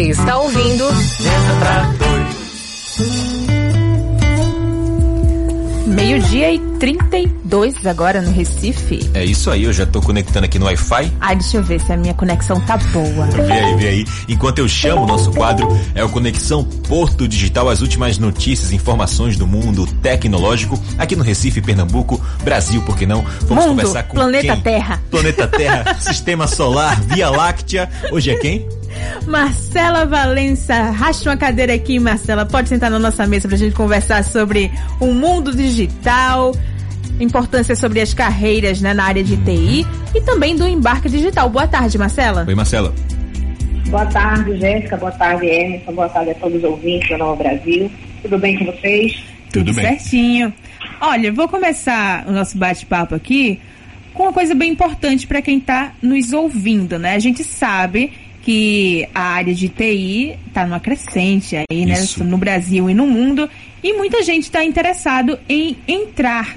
Você 0.00 0.12
está 0.12 0.38
ouvindo 0.38 0.88
Meio-dia 5.88 6.54
e 6.54 6.58
32 6.78 7.84
agora 7.84 8.22
no 8.22 8.32
Recife. 8.32 9.10
É 9.12 9.22
isso 9.22 9.50
aí, 9.50 9.64
eu 9.64 9.74
já 9.74 9.84
tô 9.84 10.00
conectando 10.00 10.46
aqui 10.46 10.58
no 10.58 10.64
Wi-Fi. 10.64 11.12
Ai, 11.20 11.36
deixa 11.36 11.58
eu 11.58 11.62
ver 11.62 11.82
se 11.82 11.92
a 11.92 11.98
minha 11.98 12.14
conexão 12.14 12.58
tá 12.62 12.78
boa. 12.78 13.26
Vê 13.26 13.52
aí, 13.52 13.76
vê 13.76 13.88
aí. 13.88 14.06
Enquanto 14.26 14.60
eu 14.60 14.68
chamo, 14.68 15.06
nosso 15.06 15.30
quadro 15.32 15.68
é 15.94 16.02
o 16.02 16.08
Conexão 16.08 16.64
Porto 16.64 17.28
Digital, 17.28 17.68
as 17.68 17.82
últimas 17.82 18.16
notícias, 18.16 18.72
informações 18.72 19.36
do 19.36 19.46
mundo 19.46 19.86
tecnológico 20.00 20.82
aqui 20.96 21.14
no 21.14 21.22
Recife, 21.22 21.60
Pernambuco, 21.60 22.18
Brasil, 22.42 22.80
por 22.86 22.96
que 22.96 23.04
não? 23.04 23.22
Vamos 23.42 23.66
mundo, 23.66 23.76
conversar 23.76 24.04
com 24.04 24.14
Planeta 24.14 24.54
quem? 24.54 24.62
Terra. 24.62 25.02
Planeta 25.10 25.46
Terra, 25.46 25.94
Sistema 26.00 26.46
Solar, 26.46 26.98
Via 27.02 27.28
Láctea. 27.28 27.90
Hoje 28.10 28.30
é 28.30 28.36
quem? 28.36 28.79
Marcela 29.26 30.06
Valença, 30.06 30.74
arrasta 30.74 31.30
uma 31.30 31.36
cadeira 31.36 31.74
aqui, 31.74 31.98
Marcela. 31.98 32.44
Pode 32.46 32.68
sentar 32.68 32.90
na 32.90 32.98
nossa 32.98 33.26
mesa 33.26 33.46
para 33.46 33.56
a 33.56 33.58
gente 33.58 33.74
conversar 33.74 34.24
sobre 34.24 34.70
o 34.98 35.06
mundo 35.06 35.54
digital, 35.54 36.52
importância 37.20 37.76
sobre 37.76 38.00
as 38.00 38.14
carreiras 38.14 38.80
né, 38.80 38.94
na 38.94 39.04
área 39.04 39.22
de 39.22 39.36
TI 39.36 39.86
e 40.14 40.20
também 40.22 40.56
do 40.56 40.66
embarque 40.66 41.08
digital. 41.08 41.48
Boa 41.48 41.66
tarde, 41.66 41.96
Marcela. 41.98 42.44
Oi, 42.46 42.54
Marcela. 42.54 42.94
Boa 43.88 44.06
tarde, 44.06 44.56
Jéssica. 44.58 44.96
Boa 44.96 45.12
tarde, 45.12 45.46
Emerson. 45.46 45.92
Boa 45.92 46.08
tarde 46.08 46.30
a 46.30 46.34
todos 46.34 46.58
os 46.58 46.64
ouvintes 46.64 47.08
do 47.08 47.18
Nova 47.18 47.36
Brasil. 47.42 47.90
Tudo 48.22 48.38
bem 48.38 48.58
com 48.58 48.64
vocês? 48.66 49.12
Tudo, 49.52 49.66
Tudo 49.66 49.74
bem. 49.74 49.98
Certinho. 49.98 50.52
Olha, 51.00 51.32
vou 51.32 51.48
começar 51.48 52.24
o 52.26 52.32
nosso 52.32 52.56
bate-papo 52.56 53.14
aqui 53.14 53.60
com 54.14 54.24
uma 54.24 54.32
coisa 54.32 54.54
bem 54.54 54.70
importante 54.72 55.26
para 55.26 55.40
quem 55.42 55.58
está 55.58 55.92
nos 56.02 56.32
ouvindo, 56.32 56.98
né? 56.98 57.14
A 57.14 57.18
gente 57.18 57.42
sabe 57.42 58.12
que 58.42 59.08
a 59.14 59.22
área 59.22 59.54
de 59.54 59.68
TI 59.68 60.38
está 60.46 60.66
numa 60.66 60.80
crescente 60.80 61.56
aí, 61.56 61.86
né, 61.86 61.94
no 62.18 62.38
Brasil 62.38 62.88
e 62.88 62.94
no 62.94 63.06
mundo, 63.06 63.48
e 63.82 63.92
muita 63.92 64.22
gente 64.22 64.44
está 64.44 64.64
interessado 64.64 65.38
em 65.48 65.76
entrar 65.86 66.56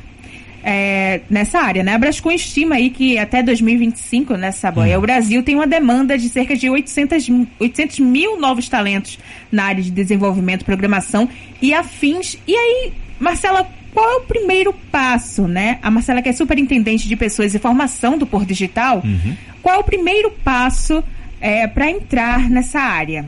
é, 0.63 1.19
nessa 1.29 1.59
área, 1.59 1.83
né? 1.83 1.93
A 1.93 1.97
Brascom 1.97 2.31
estima 2.31 2.75
aí 2.75 2.89
que 2.89 3.17
até 3.17 3.43
2025, 3.43 4.35
né, 4.37 4.51
Saboia, 4.51 4.95
hum. 4.95 4.99
o 4.99 5.01
Brasil 5.01 5.43
tem 5.43 5.55
uma 5.55 5.67
demanda 5.67 6.17
de 6.17 6.29
cerca 6.29 6.55
de 6.55 6.69
800, 6.69 7.27
800 7.59 7.99
mil 7.99 8.39
novos 8.39 8.69
talentos 8.69 9.19
na 9.51 9.65
área 9.65 9.83
de 9.83 9.91
desenvolvimento, 9.91 10.63
programação 10.63 11.27
e 11.61 11.73
afins. 11.73 12.37
E 12.47 12.55
aí, 12.55 12.93
Marcela, 13.19 13.69
qual 13.93 14.09
é 14.09 14.15
o 14.15 14.21
primeiro 14.21 14.73
passo, 14.89 15.47
né? 15.47 15.79
A 15.81 15.91
Marcela 15.91 16.21
que 16.21 16.29
é 16.29 16.33
superintendente 16.33 17.07
de 17.07 17.15
pessoas 17.15 17.53
e 17.53 17.59
formação 17.59 18.17
do 18.17 18.25
Porto 18.25 18.47
Digital, 18.47 19.01
uhum. 19.03 19.35
qual 19.61 19.75
é 19.75 19.79
o 19.79 19.83
primeiro 19.83 20.31
passo 20.31 21.03
é, 21.43 21.67
para 21.67 21.91
entrar 21.91 22.49
nessa 22.49 22.79
área? 22.79 23.25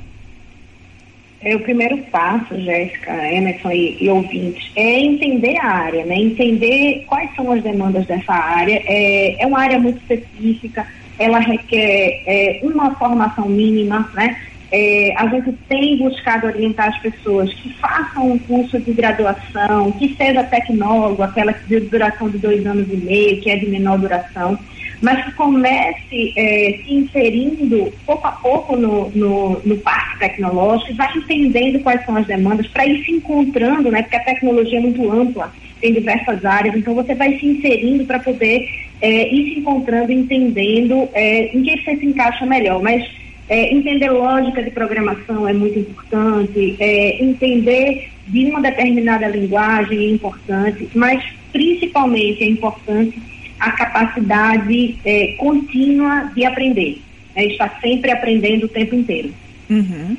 É, 1.41 1.53
o 1.53 1.59
primeiro 1.59 1.97
passo, 2.05 2.59
Jéssica, 2.59 3.11
Emerson 3.30 3.72
e, 3.72 3.97
e, 4.02 4.09
ouvintes, 4.09 4.72
é 4.73 4.99
entender 5.02 5.57
a 5.57 5.67
área, 5.67 6.05
né? 6.05 6.16
entender 6.16 7.03
quais 7.07 7.30
são 7.35 7.52
as 7.52 7.61
demandas 7.61 8.05
dessa 8.07 8.33
área. 8.33 8.81
É, 8.85 9.44
é 9.44 9.45
uma 9.45 9.59
área 9.59 9.77
muito 9.77 9.97
específica, 9.97 10.88
ela 11.19 11.39
requer 11.39 12.23
é, 12.25 12.59
uma 12.63 12.95
formação 12.95 13.47
mínima, 13.47 14.09
né? 14.13 14.38
É, 14.72 15.13
a 15.17 15.27
gente 15.27 15.52
tem 15.69 15.97
buscado 15.97 16.47
orientar 16.47 16.89
as 16.89 16.97
pessoas 17.00 17.53
que 17.53 17.72
façam 17.75 18.31
um 18.31 18.39
curso 18.39 18.79
de 18.79 18.91
graduação, 18.94 19.91
que 19.91 20.16
seja 20.16 20.44
tecnólogo, 20.44 21.22
aquela 21.22 21.52
de 21.52 21.79
duração 21.81 22.29
de 22.29 22.39
dois 22.39 22.66
anos 22.66 22.88
e 22.91 22.97
meio, 22.97 23.41
que 23.41 23.52
é 23.52 23.57
de 23.57 23.67
menor 23.67 24.00
duração 24.00 24.57
mas 25.01 25.25
que 25.25 25.31
comece 25.33 26.33
é, 26.35 26.79
se 26.83 26.93
inserindo 26.93 27.91
pouco 28.05 28.27
a 28.27 28.31
pouco 28.31 28.75
no, 28.75 29.09
no, 29.09 29.61
no 29.63 29.77
parque 29.77 30.19
tecnológico 30.19 30.91
e 30.91 30.95
vai 30.95 31.11
entendendo 31.15 31.81
quais 31.81 32.03
são 32.05 32.15
as 32.15 32.25
demandas 32.25 32.67
para 32.67 32.85
ir 32.85 33.03
se 33.03 33.11
encontrando, 33.11 33.91
né, 33.91 34.01
porque 34.01 34.16
a 34.16 34.23
tecnologia 34.23 34.78
é 34.78 34.81
muito 34.81 35.11
ampla, 35.11 35.53
tem 35.81 35.94
diversas 35.94 36.44
áreas, 36.45 36.75
então 36.75 36.95
você 36.95 37.13
vai 37.13 37.38
se 37.38 37.45
inserindo 37.45 38.05
para 38.05 38.19
poder 38.19 38.69
é, 39.01 39.34
ir 39.34 39.53
se 39.53 39.59
encontrando, 39.59 40.11
entendendo 40.11 41.07
é, 41.13 41.55
em 41.55 41.61
que 41.61 41.84
você 41.84 41.95
se 41.97 42.05
encaixa 42.05 42.45
melhor. 42.45 42.81
Mas 42.81 43.05
é, 43.47 43.72
entender 43.72 44.09
lógica 44.09 44.63
de 44.63 44.72
programação 44.72 45.47
é 45.47 45.53
muito 45.53 45.78
importante, 45.78 46.75
é, 46.79 47.23
entender 47.23 48.09
de 48.28 48.45
uma 48.45 48.61
determinada 48.61 49.28
linguagem 49.28 50.00
é 50.00 50.09
importante, 50.09 50.89
mas 50.95 51.23
principalmente 51.51 52.44
é 52.44 52.47
importante 52.47 53.22
a 53.59 53.71
capacidade 53.71 54.97
é, 55.05 55.33
contínua 55.38 56.31
de 56.35 56.45
aprender. 56.45 57.01
Né? 57.35 57.45
Está 57.45 57.69
sempre 57.81 58.11
aprendendo 58.11 58.66
o 58.66 58.69
tempo 58.69 58.95
inteiro. 58.95 59.33
Uhum. 59.69 60.17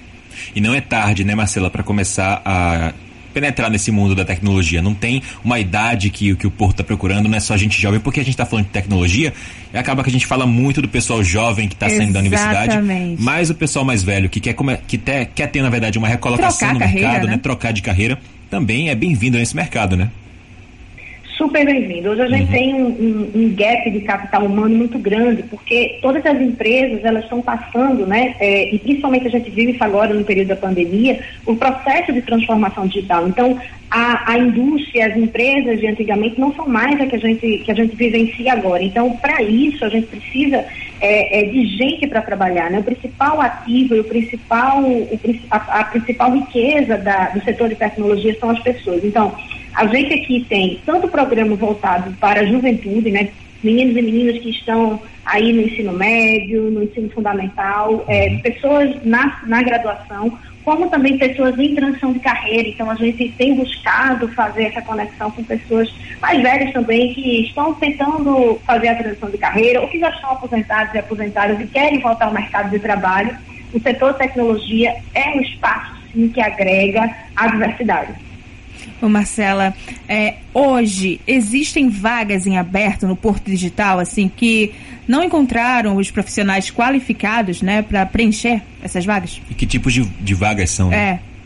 E 0.54 0.60
não 0.60 0.74
é 0.74 0.80
tarde, 0.80 1.24
né, 1.24 1.34
Marcela, 1.34 1.70
para 1.70 1.82
começar 1.82 2.42
a 2.44 2.92
penetrar 3.36 3.70
nesse 3.70 3.90
mundo 3.90 4.14
da 4.14 4.24
tecnologia. 4.24 4.80
Não 4.80 4.94
tem 4.94 5.22
uma 5.44 5.60
idade 5.60 6.08
que, 6.08 6.34
que 6.36 6.46
o 6.46 6.50
Porto 6.50 6.72
está 6.72 6.84
procurando, 6.84 7.28
não 7.28 7.36
é 7.36 7.40
só 7.40 7.54
gente 7.54 7.78
jovem, 7.78 8.00
porque 8.00 8.18
a 8.18 8.22
gente 8.22 8.32
está 8.32 8.46
falando 8.46 8.64
de 8.64 8.72
tecnologia 8.72 9.34
e 9.74 9.76
acaba 9.76 10.02
que 10.02 10.08
a 10.08 10.12
gente 10.12 10.24
fala 10.24 10.46
muito 10.46 10.80
do 10.80 10.88
pessoal 10.88 11.22
jovem 11.22 11.68
que 11.68 11.74
está 11.74 11.86
saindo 11.86 12.14
da 12.14 12.20
universidade, 12.20 12.78
mas 13.18 13.50
o 13.50 13.54
pessoal 13.54 13.84
mais 13.84 14.02
velho 14.02 14.30
que 14.30 14.40
quer, 14.40 14.54
que 14.86 14.96
ter, 14.96 15.26
quer 15.34 15.48
ter, 15.48 15.60
na 15.60 15.68
verdade, 15.68 15.98
uma 15.98 16.08
recolocação 16.08 16.72
no 16.72 16.78
carreira, 16.78 17.08
mercado, 17.08 17.26
né? 17.26 17.32
né? 17.32 17.38
Trocar 17.38 17.72
de 17.72 17.82
carreira, 17.82 18.18
também 18.48 18.88
é 18.88 18.94
bem-vindo 18.94 19.36
nesse 19.36 19.54
mercado, 19.54 19.98
né? 19.98 20.10
Super 21.36 21.66
bem-vindo. 21.66 22.10
Hoje 22.10 22.22
a 22.22 22.28
gente 22.28 22.46
uhum. 22.46 22.52
tem 22.52 22.74
um, 22.74 22.86
um, 22.86 23.30
um, 23.34 23.54
gap 23.54 23.90
de 23.90 24.00
capital 24.00 24.44
humano 24.44 24.74
muito 24.74 24.98
grande, 24.98 25.42
porque 25.42 25.98
todas 26.00 26.24
as 26.24 26.40
empresas 26.40 27.04
elas 27.04 27.24
estão 27.24 27.42
passando, 27.42 28.06
né, 28.06 28.34
é, 28.40 28.74
e 28.74 28.78
principalmente 28.78 29.26
a 29.26 29.30
gente 29.30 29.50
vive 29.50 29.72
isso 29.72 29.84
agora 29.84 30.14
no 30.14 30.24
período 30.24 30.48
da 30.48 30.56
pandemia, 30.56 31.20
o 31.44 31.54
processo 31.54 32.12
de 32.12 32.22
transformação 32.22 32.86
digital. 32.86 33.28
Então, 33.28 33.60
a, 33.90 34.32
a 34.32 34.38
indústria, 34.38 35.06
as 35.06 35.16
empresas 35.16 35.78
de 35.78 35.86
antigamente 35.86 36.40
não 36.40 36.54
são 36.54 36.66
mais 36.66 36.98
a 37.00 37.06
que 37.06 37.16
a 37.16 37.20
gente, 37.20 37.58
que 37.58 37.70
a 37.70 37.74
gente 37.74 37.94
vivencia 37.94 38.52
agora. 38.52 38.82
Então, 38.82 39.10
para 39.18 39.42
isso, 39.42 39.84
a 39.84 39.88
gente 39.88 40.06
precisa 40.06 40.64
é, 41.00 41.40
é, 41.40 41.44
de 41.44 41.66
gente 41.76 42.06
para 42.06 42.22
trabalhar. 42.22 42.70
Né? 42.70 42.80
O 42.80 42.82
principal 42.82 43.40
ativo 43.40 43.94
e 43.94 44.00
o 44.00 44.04
principal, 44.04 44.82
o, 44.82 45.18
a, 45.50 45.80
a 45.80 45.84
principal 45.84 46.32
riqueza 46.32 46.96
da, 46.98 47.28
do 47.28 47.44
setor 47.44 47.68
de 47.68 47.76
tecnologia 47.76 48.36
são 48.40 48.50
as 48.50 48.58
pessoas. 48.60 49.04
Então, 49.04 49.32
a 49.76 49.86
gente 49.86 50.14
aqui 50.14 50.46
tem 50.48 50.80
tanto 50.86 51.06
programa 51.06 51.54
voltado 51.54 52.10
para 52.14 52.40
a 52.40 52.46
juventude, 52.46 53.10
né? 53.10 53.28
Meninos 53.62 53.94
e 53.94 54.02
meninas 54.02 54.38
que 54.38 54.48
estão 54.48 55.00
aí 55.22 55.52
no 55.52 55.60
ensino 55.60 55.92
médio, 55.92 56.70
no 56.70 56.82
ensino 56.82 57.10
fundamental, 57.10 58.02
é, 58.08 58.28
uhum. 58.28 58.38
pessoas 58.40 59.04
na, 59.04 59.38
na 59.46 59.62
graduação, 59.62 60.38
como 60.64 60.88
também 60.88 61.18
pessoas 61.18 61.58
em 61.58 61.74
transição 61.74 62.10
de 62.10 62.20
carreira. 62.20 62.68
Então, 62.68 62.90
a 62.90 62.94
gente 62.94 63.28
tem 63.36 63.54
buscado 63.54 64.28
fazer 64.28 64.64
essa 64.64 64.80
conexão 64.80 65.30
com 65.30 65.44
pessoas 65.44 65.92
mais 66.22 66.40
velhas 66.40 66.72
também, 66.72 67.12
que 67.12 67.42
estão 67.42 67.74
tentando 67.74 68.58
fazer 68.64 68.88
a 68.88 68.94
transição 68.94 69.28
de 69.28 69.36
carreira, 69.36 69.82
ou 69.82 69.88
que 69.88 69.98
já 69.98 70.08
estão 70.08 70.30
aposentados 70.30 70.94
e 70.94 70.98
aposentadas 70.98 71.60
e 71.60 71.66
querem 71.66 72.00
voltar 72.00 72.26
ao 72.26 72.32
mercado 72.32 72.70
de 72.70 72.78
trabalho. 72.78 73.36
O 73.74 73.80
setor 73.80 74.14
tecnologia 74.14 74.96
é 75.14 75.28
um 75.36 75.40
espaço, 75.42 75.96
sim, 76.14 76.28
que 76.28 76.40
agrega 76.40 77.14
a 77.36 77.48
diversidade. 77.48 78.25
Ô 79.00 79.08
Marcela, 79.08 79.74
é, 80.08 80.34
hoje 80.54 81.20
existem 81.26 81.88
vagas 81.88 82.46
em 82.46 82.56
aberto 82.56 83.06
no 83.06 83.14
Porto 83.14 83.44
Digital, 83.50 83.98
assim, 83.98 84.28
que 84.28 84.72
não 85.06 85.22
encontraram 85.22 85.96
os 85.96 86.10
profissionais 86.10 86.70
qualificados, 86.70 87.62
né, 87.62 87.82
para 87.82 88.06
preencher 88.06 88.62
essas 88.82 89.04
vagas? 89.04 89.40
E 89.50 89.54
que 89.54 89.66
tipos 89.66 89.92
de, 89.92 90.04
de 90.04 90.34
vagas 90.34 90.70
são? 90.70 90.88
Né? 90.88 91.20
É. 91.22 91.36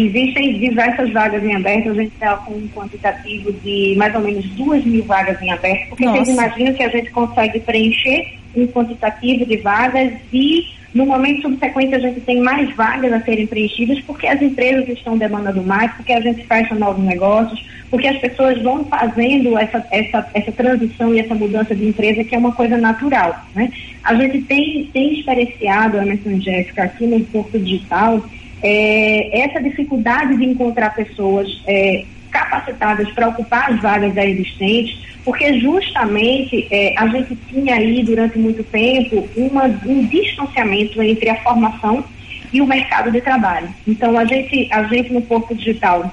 Existem 0.00 0.58
diversas 0.60 1.12
vagas 1.12 1.42
em 1.42 1.56
aberto, 1.56 1.90
a 1.90 1.94
gente 1.94 2.12
está 2.14 2.36
com 2.36 2.52
um 2.52 2.68
quantitativo 2.68 3.52
de 3.52 3.94
mais 3.96 4.14
ou 4.14 4.20
menos 4.20 4.44
duas 4.50 4.84
mil 4.84 5.04
vagas 5.04 5.42
em 5.42 5.50
aberto, 5.50 5.88
porque 5.88 6.04
Nossa. 6.04 6.24
vocês 6.24 6.36
imaginam 6.36 6.72
que 6.72 6.82
a 6.84 6.88
gente 6.88 7.10
consegue 7.10 7.58
preencher 7.60 8.38
um 8.54 8.66
quantitativo 8.68 9.44
de 9.44 9.56
vagas 9.56 10.12
e 10.32 10.66
no 10.94 11.04
momento 11.04 11.42
subsequente, 11.42 11.94
a 11.94 11.98
gente 11.98 12.20
tem 12.20 12.40
mais 12.40 12.74
vagas 12.74 13.12
a 13.12 13.20
serem 13.20 13.46
preenchidas 13.46 14.00
porque 14.00 14.26
as 14.26 14.40
empresas 14.40 14.88
estão 14.88 15.18
demandando 15.18 15.62
mais, 15.62 15.92
porque 15.92 16.12
a 16.12 16.20
gente 16.20 16.46
fecha 16.46 16.74
novos 16.74 17.04
negócios, 17.04 17.62
porque 17.90 18.08
as 18.08 18.18
pessoas 18.18 18.60
vão 18.62 18.84
fazendo 18.84 19.58
essa, 19.58 19.86
essa, 19.90 20.28
essa 20.32 20.52
transição 20.52 21.14
e 21.14 21.20
essa 21.20 21.34
mudança 21.34 21.74
de 21.74 21.88
empresa, 21.88 22.24
que 22.24 22.34
é 22.34 22.38
uma 22.38 22.52
coisa 22.52 22.76
natural. 22.76 23.44
Né? 23.54 23.70
A 24.02 24.14
gente 24.14 24.42
tem, 24.42 24.88
tem 24.92 25.18
experienciado, 25.18 25.98
Emerson 25.98 26.40
Jéssica, 26.40 26.84
aqui 26.84 27.06
no 27.06 27.20
Porto 27.26 27.58
Digital, 27.58 28.24
é, 28.62 29.40
essa 29.42 29.62
dificuldade 29.62 30.36
de 30.36 30.44
encontrar 30.44 30.94
pessoas 30.94 31.62
é, 31.66 32.04
capacitadas 32.30 33.10
para 33.10 33.28
ocupar 33.28 33.72
as 33.72 33.80
vagas 33.80 34.14
já 34.14 34.24
existentes, 34.24 35.07
porque 35.28 35.60
justamente 35.60 36.66
é, 36.70 36.94
a 36.96 37.06
gente 37.06 37.36
tinha 37.50 37.74
aí 37.74 38.02
durante 38.02 38.38
muito 38.38 38.64
tempo 38.64 39.28
uma, 39.36 39.64
um 39.84 40.06
distanciamento 40.06 41.02
entre 41.02 41.28
a 41.28 41.36
formação 41.42 42.02
e 42.50 42.62
o 42.62 42.66
mercado 42.66 43.12
de 43.12 43.20
trabalho. 43.20 43.68
Então 43.86 44.18
a 44.18 44.24
gente, 44.24 44.66
a 44.72 44.84
gente 44.84 45.12
no 45.12 45.20
Porto 45.20 45.54
Digital 45.54 46.10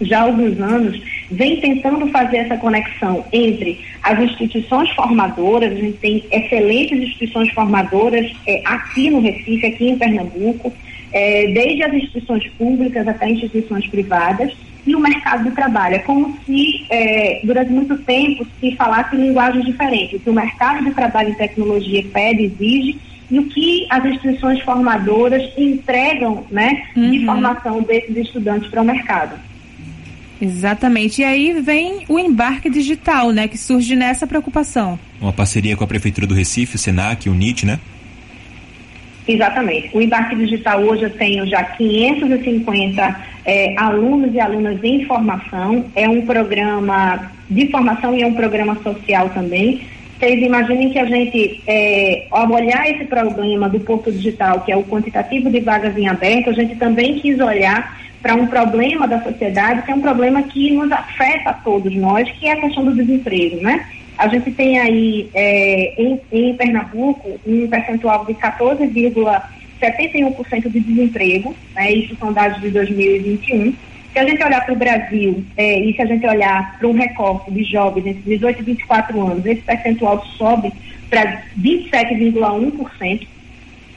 já 0.00 0.20
há 0.20 0.22
alguns 0.22 0.60
anos, 0.60 1.02
vem 1.28 1.60
tentando 1.60 2.06
fazer 2.12 2.36
essa 2.36 2.56
conexão 2.56 3.24
entre 3.32 3.80
as 4.00 4.16
instituições 4.20 4.90
formadoras, 4.90 5.72
a 5.72 5.74
gente 5.74 5.98
tem 5.98 6.24
excelentes 6.30 7.00
instituições 7.00 7.50
formadoras 7.50 8.30
é, 8.46 8.62
aqui 8.64 9.10
no 9.10 9.22
Recife, 9.22 9.66
aqui 9.66 9.88
em 9.88 9.98
Pernambuco, 9.98 10.72
é, 11.12 11.48
desde 11.48 11.82
as 11.82 11.92
instituições 11.94 12.46
públicas 12.56 13.08
até 13.08 13.28
instituições 13.28 13.88
privadas, 13.88 14.52
e 14.86 14.94
o 14.94 15.00
mercado 15.00 15.44
de 15.44 15.50
trabalho. 15.50 15.96
É 15.96 15.98
como 15.98 16.36
se, 16.46 16.86
é, 16.88 17.40
durante 17.42 17.72
muito 17.72 17.98
tempo, 17.98 18.46
se 18.60 18.76
falasse 18.76 19.16
linguagens 19.16 19.64
diferentes, 19.64 20.22
que 20.22 20.30
o 20.30 20.34
mercado 20.34 20.84
de 20.84 20.92
trabalho 20.92 21.30
em 21.30 21.34
tecnologia 21.34 22.04
pede, 22.12 22.44
exige, 22.44 22.98
e 23.28 23.38
o 23.40 23.44
que 23.48 23.86
as 23.90 24.04
instituições 24.04 24.60
formadoras 24.62 25.42
entregam 25.58 26.44
né, 26.50 26.84
uhum. 26.96 27.10
de 27.10 27.24
formação 27.24 27.82
desses 27.82 28.16
estudantes 28.16 28.70
para 28.70 28.82
o 28.82 28.84
mercado. 28.84 29.36
Exatamente. 30.40 31.22
E 31.22 31.24
aí 31.24 31.60
vem 31.60 32.04
o 32.08 32.18
embarque 32.18 32.70
digital, 32.70 33.32
né, 33.32 33.48
que 33.48 33.58
surge 33.58 33.96
nessa 33.96 34.26
preocupação. 34.26 34.98
Uma 35.20 35.32
parceria 35.32 35.76
com 35.76 35.82
a 35.82 35.86
Prefeitura 35.86 36.26
do 36.26 36.34
Recife, 36.34 36.76
o 36.76 36.78
SENAC, 36.78 37.28
o 37.28 37.34
NIT, 37.34 37.66
né? 37.66 37.80
Exatamente. 39.26 39.90
O 39.92 40.00
embarque 40.00 40.36
digital 40.36 40.82
hoje 40.82 41.02
eu 41.02 41.10
tenho 41.10 41.44
já 41.48 41.64
550 41.64 43.35
é, 43.46 43.74
alunos 43.78 44.34
e 44.34 44.40
alunas 44.40 44.82
em 44.82 45.04
formação. 45.04 45.86
É 45.94 46.08
um 46.08 46.26
programa 46.26 47.30
de 47.48 47.70
formação 47.70 48.14
e 48.14 48.22
é 48.22 48.26
um 48.26 48.34
programa 48.34 48.76
social 48.82 49.30
também. 49.30 49.82
Vocês 50.18 50.42
imaginem 50.42 50.90
que 50.90 50.98
a 50.98 51.04
gente, 51.04 51.62
é, 51.66 52.26
ao 52.30 52.50
olhar 52.50 52.90
esse 52.90 53.04
problema 53.04 53.68
do 53.68 53.78
Porto 53.80 54.10
Digital, 54.10 54.62
que 54.62 54.72
é 54.72 54.76
o 54.76 54.82
quantitativo 54.82 55.50
de 55.50 55.60
vagas 55.60 55.96
em 55.96 56.08
aberto, 56.08 56.50
a 56.50 56.54
gente 56.54 56.74
também 56.76 57.18
quis 57.20 57.38
olhar 57.38 57.96
para 58.22 58.34
um 58.34 58.46
problema 58.46 59.06
da 59.06 59.22
sociedade, 59.22 59.82
que 59.82 59.92
é 59.92 59.94
um 59.94 60.00
problema 60.00 60.42
que 60.42 60.72
nos 60.72 60.90
afeta 60.90 61.50
a 61.50 61.52
todos 61.52 61.94
nós, 61.94 62.28
que 62.30 62.48
é 62.48 62.52
a 62.52 62.60
questão 62.60 62.84
do 62.84 62.94
desemprego, 62.94 63.60
né? 63.60 63.86
A 64.18 64.26
gente 64.28 64.50
tem 64.52 64.80
aí 64.80 65.28
é, 65.34 66.02
em, 66.02 66.20
em, 66.32 66.54
Pernambuco 66.54 67.38
um 67.46 67.68
percentual 67.68 68.24
de 68.24 68.34
14,71% 69.80 70.70
de 70.70 70.80
desemprego, 70.80 71.54
né? 71.74 71.92
Isso 71.92 72.16
são 72.16 72.32
dados 72.32 72.60
de 72.60 72.70
2021. 72.70 73.74
Se 74.12 74.18
a 74.18 74.26
gente 74.26 74.42
olhar 74.42 74.64
para 74.64 74.72
o 74.72 74.76
Brasil 74.76 75.44
é, 75.56 75.78
e 75.80 75.94
se 75.94 76.02
a 76.02 76.06
gente 76.06 76.26
olhar 76.26 76.78
para 76.78 76.88
um 76.88 76.92
recorte 76.92 77.50
de 77.50 77.62
jovens 77.64 78.06
entre 78.06 78.22
18 78.22 78.60
e 78.60 78.64
24 78.64 79.20
anos, 79.20 79.44
esse 79.44 79.60
percentual 79.60 80.24
sobe 80.38 80.72
para 81.10 81.42
27,1%. 81.60 83.26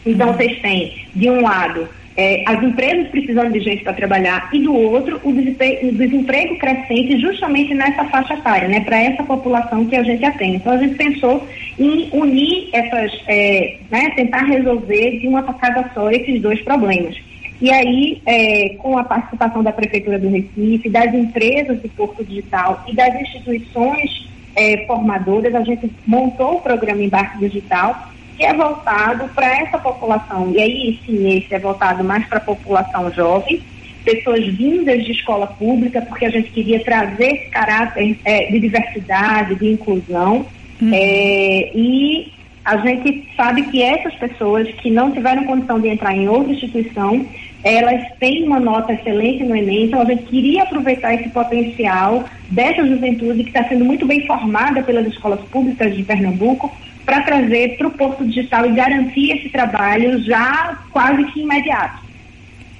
Então, 0.05 0.33
vocês 0.33 0.59
têm, 0.61 0.93
de 1.15 1.29
um 1.29 1.41
lado, 1.41 1.87
é, 2.19 2.43
as 2.45 2.61
empresas 2.61 3.07
precisando 3.07 3.53
de 3.53 3.61
gente 3.61 3.81
para 3.81 3.93
trabalhar 3.93 4.49
e 4.51 4.59
do 4.59 4.75
outro 4.75 5.21
o 5.23 5.31
desemprego, 5.31 5.87
o 5.87 5.91
desemprego, 5.93 6.57
crescente 6.57 7.17
justamente 7.17 7.73
nessa 7.73 8.03
faixa 8.05 8.33
etária, 8.33 8.67
né, 8.67 8.81
para 8.81 9.01
essa 9.01 9.23
população 9.23 9.85
que 9.85 9.95
a 9.95 10.03
gente 10.03 10.25
atende. 10.25 10.57
Então 10.57 10.73
a 10.73 10.77
gente 10.77 10.95
pensou 10.95 11.47
em 11.79 12.09
unir 12.11 12.69
essas, 12.73 13.11
é, 13.27 13.77
né, 13.89 14.11
tentar 14.15 14.43
resolver 14.43 15.19
de 15.19 15.27
uma 15.27 15.41
tacada 15.41 15.89
só 15.93 16.11
esses 16.11 16.41
dois 16.41 16.61
problemas. 16.61 17.15
E 17.61 17.71
aí, 17.71 18.21
é, 18.25 18.75
com 18.79 18.97
a 18.97 19.03
participação 19.03 19.63
da 19.63 19.71
Prefeitura 19.71 20.19
do 20.19 20.29
Recife, 20.29 20.89
das 20.89 21.13
empresas 21.13 21.81
de 21.81 21.87
Porto 21.89 22.23
Digital 22.23 22.83
e 22.87 22.95
das 22.95 23.13
instituições 23.19 24.29
é, 24.55 24.85
formadoras, 24.85 25.53
a 25.55 25.63
gente 25.63 25.89
montou 26.05 26.55
o 26.55 26.61
programa 26.61 27.01
Embarque 27.01 27.37
Digital, 27.39 28.09
que 28.37 28.45
é 28.45 28.53
voltado 28.53 29.27
para 29.35 29.47
essa 29.57 29.77
população. 29.77 30.51
E 30.51 30.61
aí, 30.61 30.99
sim, 31.05 31.37
esse 31.37 31.53
é 31.53 31.59
voltado 31.59 32.03
mais 32.03 32.25
para 32.27 32.37
a 32.37 32.41
população 32.41 33.11
jovem, 33.11 33.61
pessoas 34.05 34.45
vindas 34.45 35.03
de 35.03 35.11
escola 35.11 35.47
pública, 35.47 36.01
porque 36.01 36.25
a 36.25 36.29
gente 36.29 36.49
queria 36.51 36.81
trazer 36.81 37.35
esse 37.35 37.49
caráter 37.49 38.17
é, 38.23 38.49
de 38.49 38.59
diversidade, 38.59 39.55
de 39.55 39.73
inclusão. 39.73 40.45
Uhum. 40.81 40.91
É, 40.93 41.71
e 41.75 42.31
a 42.63 42.77
gente 42.77 43.27
sabe 43.35 43.63
que 43.63 43.81
essas 43.81 44.13
pessoas 44.15 44.67
que 44.75 44.89
não 44.91 45.11
tiveram 45.11 45.43
condição 45.45 45.79
de 45.79 45.87
entrar 45.87 46.15
em 46.15 46.27
outra 46.27 46.53
instituição, 46.53 47.25
elas 47.63 48.03
têm 48.19 48.43
uma 48.43 48.59
nota 48.59 48.93
excelente 48.93 49.43
no 49.43 49.55
Enem, 49.55 49.85
então 49.85 50.01
a 50.01 50.05
gente 50.05 50.23
queria 50.23 50.63
aproveitar 50.63 51.13
esse 51.15 51.29
potencial 51.29 52.23
dessa 52.49 52.85
juventude 52.85 53.43
que 53.43 53.49
está 53.49 53.67
sendo 53.67 53.83
muito 53.83 54.05
bem 54.05 54.25
formada 54.25 54.83
pelas 54.83 55.07
escolas 55.07 55.39
públicas 55.49 55.95
de 55.95 56.03
Pernambuco, 56.03 56.71
para 57.05 57.21
trazer 57.21 57.75
para 57.75 57.87
o 57.87 57.91
Porto 57.91 58.23
Digital 58.23 58.67
e 58.67 58.73
garantir 58.73 59.31
esse 59.31 59.49
trabalho 59.49 60.21
já 60.23 60.77
quase 60.91 61.23
que 61.31 61.41
imediato. 61.41 62.03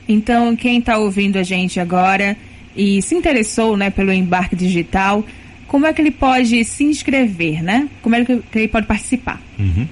Então, 0.08 0.56
quem 0.56 0.78
está 0.78 1.00
ouvindo 1.00 1.38
a 1.38 1.44
gente 1.44 1.80
agora 1.80 2.38
e 2.76 3.02
se 3.02 3.16
interessou 3.16 3.76
né, 3.76 3.90
pelo 3.90 4.14
embarque 4.14 4.56
digital, 4.56 5.24
como 5.70 5.86
é 5.86 5.94
que 5.94 6.02
ele 6.02 6.12
pode 6.12 6.64
se 6.66 6.84
inscrever, 6.84 7.64
né? 7.64 7.88
Como 8.02 8.16
é 8.16 8.26
que 8.26 8.42
ele 8.56 8.68
pode 8.68 8.88
participar? 8.88 9.40
Uhum. 9.58 9.88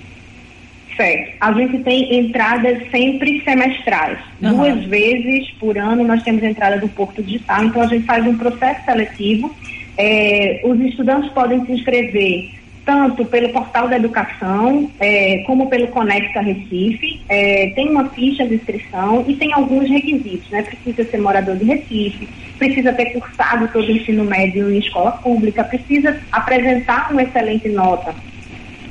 Certo. 0.98 1.38
A 1.40 1.54
gente 1.54 1.78
tem 1.84 2.20
entradas 2.20 2.80
sempre 2.90 3.42
semestrais. 3.44 4.18
Uhum. 4.42 4.58
Duas 4.58 4.84
vezes 4.86 5.52
por 5.60 5.78
ano 5.78 6.04
nós 6.04 6.24
temos 6.24 6.42
entrada 6.44 6.80
do 6.80 6.90
Porto 6.90 7.22
Digital, 7.22 7.66
então 7.66 7.84
a 7.84 7.88
gente 7.88 8.06
faz 8.06 8.26
um 8.26 8.36
processo 8.36 8.84
seletivo. 8.84 9.56
É, 9.96 10.62
os 10.64 10.80
estudantes 10.82 11.32
podem 11.32 11.64
se 11.66 11.72
inscrever 11.74 12.56
tanto 12.88 13.25
pelo 13.25 13.50
portal 13.50 13.89
da 13.89 13.98
educação, 13.98 14.89
é, 14.98 15.44
como 15.45 15.68
pelo 15.68 15.89
Conecta 15.89 16.39
Recife. 16.39 17.19
É, 17.28 17.74
tem 17.75 17.89
uma 17.89 18.07
ficha 18.12 18.48
de 18.48 18.56
inscrição 18.56 19.25
e 19.28 19.36
tem 19.36 19.51
alguns 19.51 19.89
requisitos, 19.89 20.50
né? 20.50 20.62
Precisa 20.62 21.04
ser 21.04 21.18
morador 21.18 21.57
de 21.57 21.66
Recife, 21.66 22.30
precisa 22.57 22.94
ter 22.94 23.07
cursado 23.07 23.68
todo 23.74 23.86
o 23.86 23.92
ensino 23.92 24.24
médio 24.24 24.72
em 24.72 24.80
escola 24.80 25.12
pública, 25.12 25.66
precisa 25.66 26.18
apresentar 26.31 27.12
uma 27.12 27.24
excelente 27.24 27.68
nota 27.68 28.16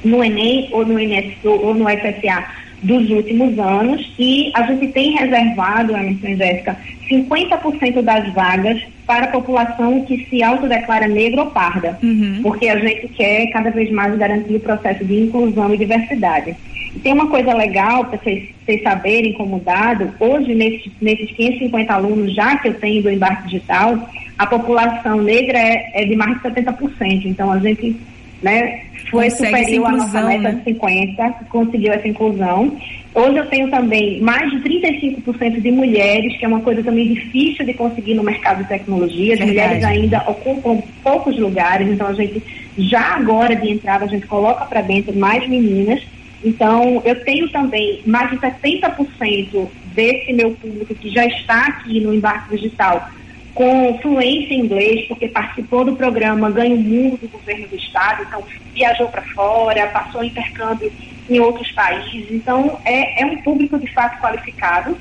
no 0.04 0.22
Enem 0.22 0.69
ou 0.72 0.84
no 0.84 1.00
INSU 1.00 1.50
ou 1.50 1.75
no 1.75 1.87
FSA 1.88 2.44
dos 2.82 3.08
últimos 3.08 3.58
anos 3.58 4.12
e 4.19 4.52
a 4.54 4.62
gente 4.64 4.88
tem 4.88 5.16
reservado, 5.16 5.96
Emerson 5.96 6.37
Jéssica, 6.37 6.76
50% 7.10 8.02
das 8.02 8.31
vagas 8.34 8.82
para 9.06 9.26
a 9.26 9.31
população 9.31 10.05
que 10.05 10.26
se 10.29 10.43
autodeclara 10.43 11.06
negra 11.06 11.43
ou 11.43 11.50
parda, 11.50 11.97
uhum. 12.03 12.41
porque 12.43 12.69
a 12.69 12.76
gente 12.76 13.08
quer 13.08 13.47
cada 13.53 13.70
vez 13.70 13.91
mais 13.91 14.17
garantir 14.19 14.56
o 14.56 14.61
processo 14.61 15.05
de 15.05 15.23
inclusão 15.23 15.73
e 15.73 15.79
diversidade. 15.79 16.56
E 16.94 16.99
tem 16.99 17.12
uma 17.12 17.29
coisa 17.29 17.55
legal 17.55 18.06
para 18.06 18.19
vocês, 18.19 18.49
vocês 18.64 18.82
saberem 18.82 19.32
como 19.35 19.61
dado, 19.61 20.12
hoje 20.19 20.55
nesses, 20.55 20.91
nesses 21.00 21.31
550 21.32 21.93
alunos 21.93 22.35
já 22.35 22.56
que 22.56 22.69
eu 22.69 22.75
tenho 22.75 23.03
do 23.03 23.11
embarque 23.11 23.44
digital, 23.44 23.97
a 24.37 24.47
população 24.47 25.23
negra 25.23 25.59
é, 25.59 26.02
é 26.02 26.05
de 26.05 26.17
mais 26.17 26.35
de 26.43 26.49
70%, 26.49 27.26
então 27.26 27.52
a 27.52 27.59
gente 27.61 27.97
né, 28.43 28.82
foi 29.11 29.31
Consegue 29.31 29.56
superior 29.56 29.87
à 29.87 29.93
nossa 29.93 30.23
meta 30.23 30.43
né? 30.43 30.50
de 30.52 30.64
50, 30.64 31.35
conseguiu 31.49 31.93
essa 31.93 32.09
inclusão. 32.09 32.76
Hoje 33.16 33.38
eu 33.38 33.46
tenho 33.46 33.70
também 33.70 34.20
mais 34.20 34.50
de 34.50 34.58
35% 34.58 35.62
de 35.62 35.70
mulheres, 35.70 36.37
que 36.37 36.44
é 36.44 36.49
uma 36.49 36.61
coisa 36.61 36.82
também 36.82 37.14
difícil 37.14 37.64
de 37.64 37.73
conseguir 37.73 38.12
no 38.12 38.23
mercado 38.23 38.58
de 38.58 38.68
tecnologia. 38.68 39.32
As 39.32 39.38
Verdade. 39.38 39.68
mulheres 39.68 39.85
ainda 39.85 40.23
ocupam 40.30 40.82
poucos 41.02 41.38
lugares, 41.38 41.88
então 41.88 42.08
a 42.08 42.12
gente 42.12 42.42
já 42.76 43.14
agora 43.16 43.56
de 43.56 43.70
entrada 43.70 44.04
a 44.04 44.08
gente 44.08 44.26
coloca 44.26 44.66
para 44.66 44.82
dentro 44.82 45.16
mais 45.16 45.49
meninas. 45.49 46.02
Então 46.44 47.00
eu 47.06 47.25
tenho 47.25 47.49
também 47.49 48.02
mais 48.04 48.28
de 48.28 48.37
70% 48.37 49.66
desse 49.94 50.35
meu 50.35 50.50
público 50.50 50.94
que 50.94 51.08
já 51.08 51.25
está 51.25 51.68
aqui 51.68 51.99
no 52.00 52.12
embarque 52.12 52.54
digital 52.54 53.08
com 53.56 53.98
fluência 54.02 54.52
em 54.52 54.60
inglês, 54.60 55.08
porque 55.08 55.28
participou 55.28 55.82
do 55.82 55.96
programa 55.96 56.50
Ganho 56.50 56.76
Mundo 56.76 57.16
do 57.16 57.28
governo 57.28 57.66
do 57.66 57.76
estado, 57.76 58.22
então 58.22 58.44
viajou 58.75 59.08
para 59.08 59.22
fora, 59.22 59.86
passou 59.86 60.22
intercâmbio 60.22 60.92
em 61.28 61.40
outros 61.40 61.72
países. 61.72 62.30
Então, 62.30 62.78
é, 62.84 63.22
é 63.22 63.25
um 63.25 63.38
público 63.38 63.78
de 63.78 63.86
fato 63.94 64.20
qualificado. 64.20 64.94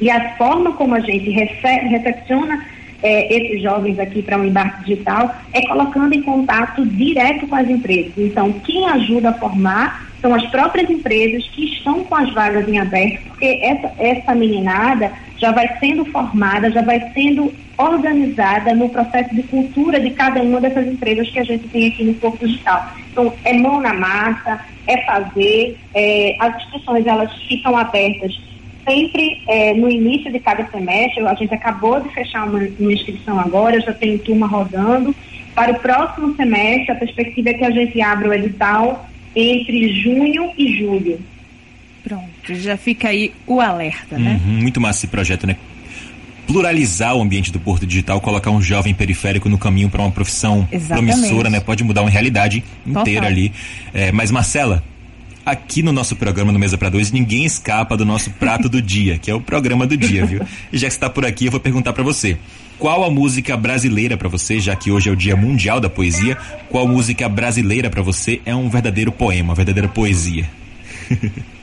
E 0.00 0.08
a 0.08 0.36
forma 0.36 0.72
como 0.74 0.94
a 0.94 1.00
gente 1.00 1.28
recebe, 1.30 1.88
recepciona 1.88 2.64
é, 3.02 3.34
esses 3.34 3.60
jovens 3.60 3.98
aqui 3.98 4.22
para 4.22 4.38
um 4.38 4.44
embarque 4.44 4.84
digital 4.84 5.34
é 5.52 5.62
colocando 5.62 6.14
em 6.14 6.22
contato 6.22 6.86
direto 6.86 7.48
com 7.48 7.56
as 7.56 7.68
empresas. 7.68 8.12
Então, 8.16 8.52
quem 8.52 8.88
ajuda 8.88 9.30
a 9.30 9.34
formar 9.34 10.06
são 10.20 10.32
as 10.32 10.46
próprias 10.46 10.88
empresas 10.88 11.44
que 11.48 11.64
estão 11.64 12.04
com 12.04 12.14
as 12.14 12.32
vagas 12.32 12.68
em 12.68 12.78
aberto, 12.78 13.24
porque 13.26 13.58
essa, 13.60 13.92
essa 13.98 14.34
meninada 14.36 15.12
já 15.42 15.50
vai 15.50 15.76
sendo 15.80 16.04
formada, 16.04 16.70
já 16.70 16.82
vai 16.82 17.00
sendo 17.12 17.52
organizada 17.76 18.72
no 18.74 18.88
processo 18.88 19.34
de 19.34 19.42
cultura 19.42 19.98
de 19.98 20.10
cada 20.10 20.40
uma 20.40 20.60
dessas 20.60 20.86
empresas 20.86 21.28
que 21.30 21.40
a 21.40 21.44
gente 21.44 21.66
tem 21.66 21.88
aqui 21.88 22.04
no 22.04 22.14
Porto 22.14 22.46
Digital. 22.46 22.92
Então, 23.10 23.34
é 23.44 23.52
mão 23.52 23.80
na 23.80 23.92
massa, 23.92 24.64
é 24.86 24.98
fazer, 25.04 25.76
é, 25.92 26.36
as 26.38 26.62
inscrições 26.62 27.04
elas 27.08 27.34
ficam 27.42 27.76
abertas 27.76 28.40
sempre 28.84 29.42
é, 29.48 29.74
no 29.74 29.90
início 29.90 30.30
de 30.30 30.38
cada 30.38 30.64
semestre. 30.70 31.26
A 31.26 31.34
gente 31.34 31.52
acabou 31.52 32.00
de 32.00 32.08
fechar 32.10 32.46
uma, 32.46 32.60
uma 32.78 32.92
inscrição 32.92 33.40
agora, 33.40 33.80
já 33.80 33.92
tem 33.92 34.18
turma 34.18 34.46
rodando. 34.46 35.12
Para 35.56 35.72
o 35.72 35.80
próximo 35.80 36.36
semestre, 36.36 36.92
a 36.92 36.94
perspectiva 36.94 37.50
é 37.50 37.54
que 37.54 37.64
a 37.64 37.70
gente 37.70 38.00
abra 38.00 38.28
o 38.28 38.32
edital 38.32 39.06
entre 39.34 39.92
junho 39.92 40.52
e 40.56 40.78
julho. 40.78 41.18
Pronto, 42.02 42.54
já 42.54 42.76
fica 42.76 43.08
aí 43.08 43.32
o 43.46 43.60
alerta, 43.60 44.18
né? 44.18 44.40
Uhum, 44.44 44.60
muito 44.60 44.80
massa 44.80 45.00
esse 45.00 45.06
projeto, 45.06 45.46
né? 45.46 45.56
pluralizar 46.46 47.16
o 47.16 47.22
ambiente 47.22 47.52
do 47.52 47.60
Porto 47.60 47.86
Digital, 47.86 48.20
colocar 48.20 48.50
um 48.50 48.60
jovem 48.60 48.92
periférico 48.92 49.48
no 49.48 49.56
caminho 49.56 49.88
para 49.88 50.02
uma 50.02 50.10
profissão 50.10 50.68
Exatamente. 50.70 51.16
promissora, 51.16 51.50
né? 51.50 51.60
Pode 51.60 51.84
mudar 51.84 52.02
uma 52.02 52.10
realidade 52.10 52.62
inteira 52.86 53.22
Total. 53.22 53.30
ali. 53.30 53.52
É, 53.94 54.12
mas 54.12 54.30
Marcela, 54.30 54.82
aqui 55.46 55.82
no 55.82 55.92
nosso 55.92 56.16
programa 56.16 56.52
no 56.52 56.58
Mesa 56.58 56.76
para 56.76 56.88
Dois, 56.88 57.10
ninguém 57.10 57.44
escapa 57.44 57.96
do 57.96 58.04
nosso 58.04 58.30
prato 58.32 58.68
do 58.68 58.82
dia, 58.82 59.18
que 59.18 59.30
é 59.30 59.34
o 59.34 59.40
programa 59.40 59.86
do 59.86 59.96
dia, 59.96 60.26
viu? 60.26 60.42
E 60.72 60.78
já 60.78 60.88
que 60.88 60.92
está 60.92 61.08
por 61.08 61.24
aqui, 61.24 61.46
eu 61.46 61.50
vou 61.50 61.60
perguntar 61.60 61.92
para 61.92 62.02
você. 62.02 62.36
Qual 62.78 63.04
a 63.04 63.10
música 63.10 63.56
brasileira 63.56 64.16
para 64.16 64.28
você, 64.28 64.58
já 64.58 64.74
que 64.74 64.90
hoje 64.90 65.08
é 65.08 65.12
o 65.12 65.16
Dia 65.16 65.36
Mundial 65.36 65.80
da 65.80 65.88
Poesia, 65.88 66.36
qual 66.68 66.88
música 66.88 67.28
brasileira 67.28 67.88
para 67.88 68.02
você 68.02 68.40
é 68.44 68.54
um 68.54 68.68
verdadeiro 68.68 69.12
poema, 69.12 69.50
uma 69.50 69.54
verdadeira 69.54 69.88
poesia? 69.88 70.50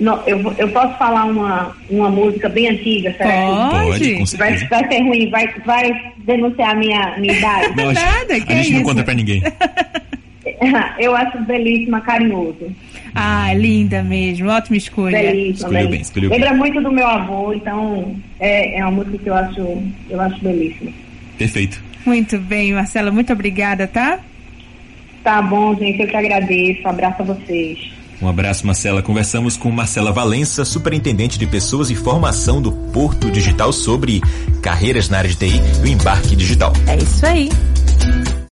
Não, 0.00 0.20
eu, 0.26 0.52
eu 0.58 0.68
posso 0.70 0.96
falar 0.98 1.24
uma, 1.24 1.76
uma 1.88 2.10
música 2.10 2.48
bem 2.48 2.68
antiga, 2.68 3.12
será 3.16 3.30
que 3.30 3.86
Pode. 3.86 4.14
com 4.16 4.36
vai, 4.38 4.56
vai 4.66 4.88
ser 4.88 5.02
ruim? 5.02 5.30
Vai, 5.30 5.54
vai 5.64 6.12
denunciar 6.18 6.70
a 6.70 6.74
minha, 6.74 7.14
minha 7.18 7.32
idade? 7.32 7.76
Não, 7.76 7.90
a 7.90 7.94
gente- 7.94 8.04
Nada, 8.04 8.40
que 8.40 8.52
a 8.52 8.56
gente 8.56 8.68
é 8.68 8.72
não 8.72 8.80
isso? 8.80 8.82
conta 8.82 9.04
para 9.04 9.14
ninguém. 9.14 9.42
eu 10.98 11.14
acho 11.14 11.38
belíssima, 11.44 12.00
carinhoso. 12.00 12.74
Ah, 13.14 13.54
linda 13.54 14.02
mesmo. 14.02 14.48
Ótima 14.50 14.76
escolha. 14.76 15.16
Belíssima, 15.16 15.68
Escolheu 15.68 15.88
bem, 15.88 16.00
escolheu 16.00 16.30
bem. 16.30 16.38
Lembra 16.40 16.56
muito 16.56 16.80
do 16.80 16.90
meu 16.90 17.06
avô, 17.06 17.52
então 17.52 18.16
é, 18.40 18.78
é 18.78 18.82
uma 18.84 18.90
música 18.90 19.18
que 19.18 19.30
eu 19.30 19.34
acho, 19.34 19.82
eu 20.10 20.20
acho 20.20 20.38
belíssima. 20.40 20.90
Perfeito. 21.38 21.80
Muito 22.04 22.36
bem, 22.38 22.72
Marcela. 22.72 23.10
Muito 23.12 23.32
obrigada, 23.32 23.86
tá? 23.86 24.18
Tá 25.22 25.40
bom, 25.40 25.74
gente, 25.76 26.00
eu 26.02 26.08
que 26.08 26.16
agradeço. 26.16 26.86
Abraço 26.86 27.22
a 27.22 27.24
vocês. 27.24 27.93
Um 28.20 28.28
abraço, 28.28 28.66
Marcela. 28.66 29.02
Conversamos 29.02 29.56
com 29.56 29.70
Marcela 29.70 30.12
Valença, 30.12 30.64
superintendente 30.64 31.38
de 31.38 31.46
pessoas 31.46 31.90
e 31.90 31.94
formação 31.94 32.60
do 32.60 32.72
Porto 32.72 33.30
Digital 33.30 33.72
sobre 33.72 34.20
carreiras 34.62 35.08
na 35.08 35.18
área 35.18 35.30
de 35.30 35.36
TI 35.36 35.60
e 35.82 35.82
o 35.82 35.86
embarque 35.86 36.36
digital. 36.36 36.72
É 36.86 36.96
isso 36.96 37.26
aí. 37.26 37.50